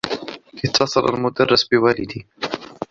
اتّصل 0.65 1.05
المدرّس 1.13 1.63
بوالديّ. 1.71 2.27